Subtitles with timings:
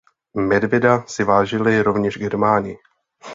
[0.37, 2.77] Medvěda si vážili rovněž Germáni.